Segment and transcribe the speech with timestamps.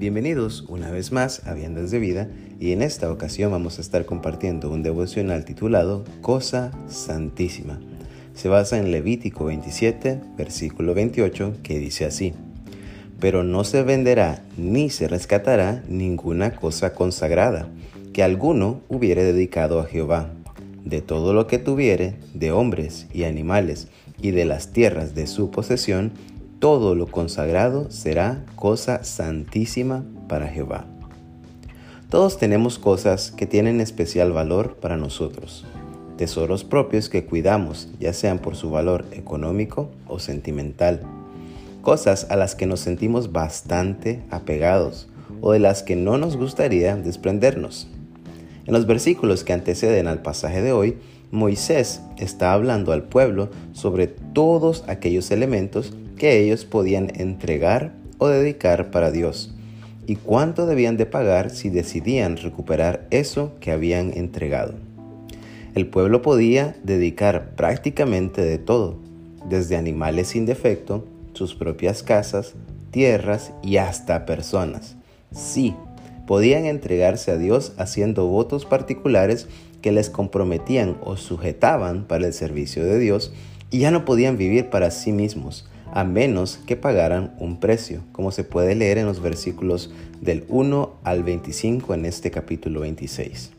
[0.00, 4.06] Bienvenidos una vez más a Viandas de Vida y en esta ocasión vamos a estar
[4.06, 7.78] compartiendo un devocional titulado Cosa Santísima.
[8.32, 12.32] Se basa en Levítico 27, versículo 28, que dice así,
[13.20, 17.68] Pero no se venderá ni se rescatará ninguna cosa consagrada
[18.14, 20.30] que alguno hubiere dedicado a Jehová.
[20.82, 23.88] De todo lo que tuviere, de hombres y animales,
[24.22, 26.12] y de las tierras de su posesión,
[26.60, 30.84] todo lo consagrado será cosa santísima para Jehová.
[32.10, 35.64] Todos tenemos cosas que tienen especial valor para nosotros,
[36.18, 41.00] tesoros propios que cuidamos, ya sean por su valor económico o sentimental,
[41.80, 45.08] cosas a las que nos sentimos bastante apegados
[45.40, 47.88] o de las que no nos gustaría desprendernos.
[48.66, 50.98] En los versículos que anteceden al pasaje de hoy,
[51.30, 58.90] Moisés está hablando al pueblo sobre todos aquellos elementos que ellos podían entregar o dedicar
[58.90, 59.54] para Dios
[60.06, 64.74] y cuánto debían de pagar si decidían recuperar eso que habían entregado.
[65.74, 68.98] El pueblo podía dedicar prácticamente de todo,
[69.48, 72.52] desde animales sin defecto, sus propias casas,
[72.90, 74.96] tierras y hasta personas.
[75.32, 75.74] Sí,
[76.26, 79.48] podían entregarse a Dios haciendo votos particulares
[79.80, 83.32] que les comprometían o sujetaban para el servicio de Dios
[83.70, 88.32] y ya no podían vivir para sí mismos, a menos que pagaran un precio, como
[88.32, 93.50] se puede leer en los versículos del 1 al 25 en este capítulo 26.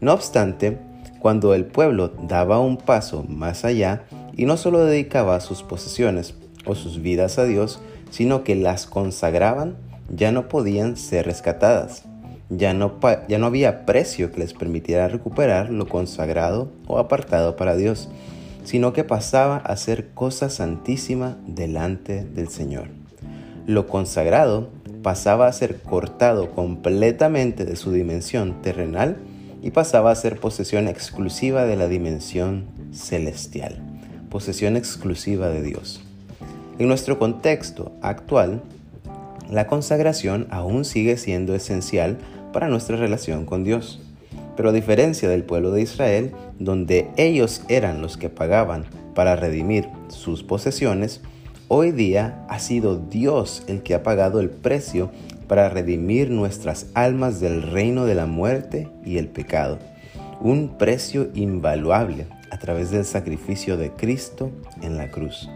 [0.00, 0.78] No obstante,
[1.20, 4.02] cuando el pueblo daba un paso más allá
[4.36, 9.76] y no solo dedicaba sus posesiones o sus vidas a Dios, sino que las consagraban,
[10.10, 12.04] ya no podían ser rescatadas.
[12.50, 17.76] Ya no, ya no había precio que les permitiera recuperar lo consagrado o apartado para
[17.76, 18.10] Dios
[18.64, 22.88] sino que pasaba a ser cosa santísima delante del Señor.
[23.66, 24.70] Lo consagrado
[25.02, 29.16] pasaba a ser cortado completamente de su dimensión terrenal
[29.62, 33.76] y pasaba a ser posesión exclusiva de la dimensión celestial,
[34.30, 36.02] posesión exclusiva de Dios.
[36.78, 38.62] En nuestro contexto actual,
[39.50, 42.18] la consagración aún sigue siendo esencial
[42.52, 44.00] para nuestra relación con Dios.
[44.56, 49.88] Pero a diferencia del pueblo de Israel, donde ellos eran los que pagaban para redimir
[50.08, 51.20] sus posesiones,
[51.68, 55.10] hoy día ha sido Dios el que ha pagado el precio
[55.48, 59.78] para redimir nuestras almas del reino de la muerte y el pecado.
[60.40, 64.50] Un precio invaluable a través del sacrificio de Cristo
[64.82, 65.48] en la cruz.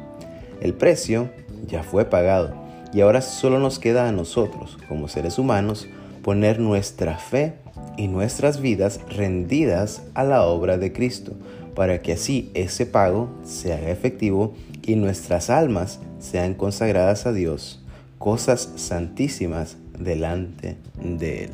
[0.60, 1.30] El precio
[1.66, 2.54] ya fue pagado
[2.92, 5.86] y ahora solo nos queda a nosotros, como seres humanos,
[6.22, 7.54] poner nuestra fe
[7.96, 11.32] y nuestras vidas rendidas a la obra de Cristo,
[11.74, 17.82] para que así ese pago sea efectivo y nuestras almas sean consagradas a Dios,
[18.18, 21.50] cosas santísimas delante de Él.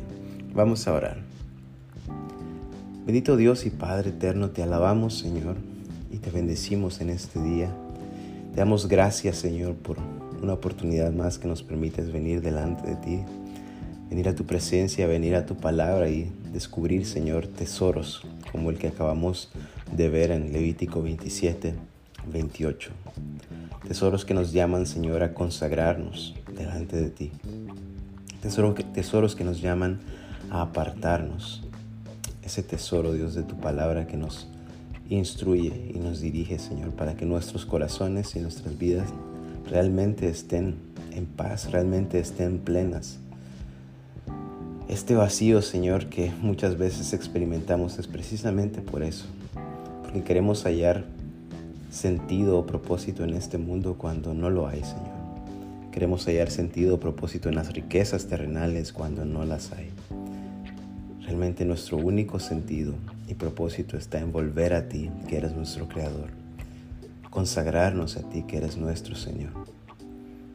[0.53, 1.17] Vamos a orar.
[3.05, 5.57] Bendito Dios y Padre eterno, te alabamos Señor
[6.11, 7.69] y te bendecimos en este día.
[8.53, 9.97] Te damos gracias Señor por
[10.41, 13.19] una oportunidad más que nos permites venir delante de ti
[14.13, 18.89] venir a tu presencia, venir a tu palabra y descubrir, Señor, tesoros como el que
[18.89, 19.49] acabamos
[19.91, 21.73] de ver en Levítico 27,
[22.31, 22.91] 28.
[23.87, 27.31] Tesoros que nos llaman, Señor, a consagrarnos delante de ti.
[28.39, 29.99] Tesoros que, tesoros que nos llaman
[30.51, 31.63] a apartarnos.
[32.43, 34.47] Ese tesoro, Dios, de tu palabra que nos
[35.09, 39.09] instruye y nos dirige, Señor, para que nuestros corazones y nuestras vidas
[39.67, 40.75] realmente estén
[41.13, 43.22] en paz, realmente estén plenas
[44.89, 49.25] este vacío, Señor, que muchas veces experimentamos es precisamente por eso,
[50.03, 51.05] porque queremos hallar
[51.89, 55.13] sentido o propósito en este mundo cuando no lo hay, Señor.
[55.91, 59.89] Queremos hallar sentido o propósito en las riquezas terrenales cuando no las hay.
[61.21, 62.93] Realmente nuestro único sentido
[63.27, 66.29] y propósito está en volver a ti, que eres nuestro Creador,
[67.29, 69.51] consagrarnos a ti, que eres nuestro Señor.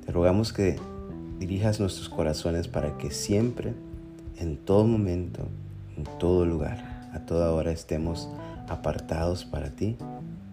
[0.05, 0.77] Te rogamos que
[1.39, 3.75] dirijas nuestros corazones para que siempre
[4.41, 5.49] en todo momento,
[5.97, 8.29] en todo lugar, a toda hora estemos
[8.69, 9.97] apartados para ti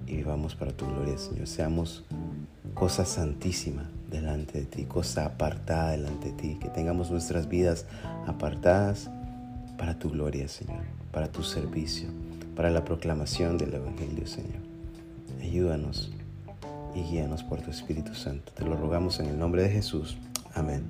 [0.07, 1.47] y vivamos para tu gloria, Señor.
[1.47, 2.03] Seamos
[2.73, 7.85] cosa santísima delante de ti, cosa apartada delante de ti, que tengamos nuestras vidas
[8.27, 9.09] apartadas
[9.77, 12.09] para tu gloria, Señor, para tu servicio,
[12.55, 14.63] para la proclamación del Evangelio, Señor.
[15.41, 16.11] Ayúdanos
[16.95, 18.51] y guíanos por tu Espíritu Santo.
[18.53, 20.17] Te lo rogamos en el nombre de Jesús.
[20.53, 20.83] Amén.